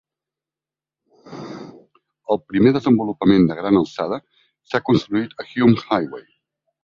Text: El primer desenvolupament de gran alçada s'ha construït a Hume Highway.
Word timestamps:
El 2.35 2.39
primer 2.53 2.71
desenvolupament 2.77 3.45
de 3.51 3.59
gran 3.59 3.79
alçada 3.81 4.19
s'ha 4.71 4.83
construït 4.91 5.37
a 5.45 5.49
Hume 5.51 5.77
Highway. 5.85 6.27